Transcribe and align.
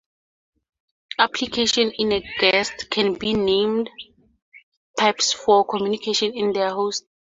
Applications 1.19 1.93
in 1.95 2.11
a 2.13 2.21
"guest" 2.39 2.89
can 2.89 3.19
use 3.21 3.37
named 3.37 3.87
pipes 4.97 5.31
for 5.31 5.63
communication 5.63 6.31
with 6.33 6.55
their 6.55 6.71
"host". 6.71 7.05